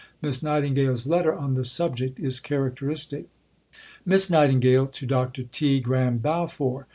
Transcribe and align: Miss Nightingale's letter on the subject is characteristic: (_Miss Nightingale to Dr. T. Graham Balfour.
Miss 0.19 0.41
Nightingale's 0.41 1.05
letter 1.05 1.31
on 1.31 1.53
the 1.53 1.63
subject 1.63 2.19
is 2.19 2.39
characteristic: 2.39 3.27
(_Miss 4.07 4.31
Nightingale 4.31 4.87
to 4.87 5.05
Dr. 5.05 5.43
T. 5.43 5.79
Graham 5.79 6.17
Balfour. 6.17 6.87